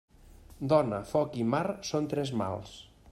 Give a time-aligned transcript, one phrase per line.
[0.71, 2.75] Dona, foc i mar són tres mals.